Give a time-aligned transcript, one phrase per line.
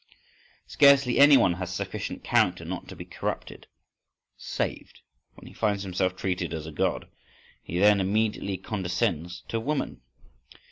[0.65, 5.01] Scarcely any one has sufficient character not to be corrupted—"saved"
[5.35, 10.01] when he finds himself treated as a God—he then immediately condescends to woman.